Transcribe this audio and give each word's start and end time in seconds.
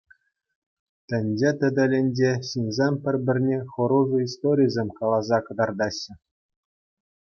Тӗнче 1.13 1.51
тетелӗнче 1.59 2.31
ҫынсем 2.49 2.93
пӗр-пӗрне 3.05 3.59
хӑрушӑ 3.77 4.17
историсем 4.27 4.87
каласа 5.01 5.39
кӑтартаҫҫӗ. 5.49 6.13